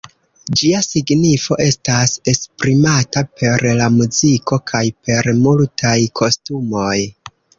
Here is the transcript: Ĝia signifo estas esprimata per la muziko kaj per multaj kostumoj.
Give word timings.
Ĝia 0.59 0.77
signifo 0.85 1.57
estas 1.65 2.13
esprimata 2.33 3.23
per 3.41 3.65
la 3.81 3.91
muziko 3.99 4.59
kaj 4.73 4.83
per 5.09 5.31
multaj 5.45 5.95
kostumoj. 6.21 6.97